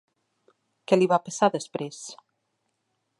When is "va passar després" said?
1.11-2.01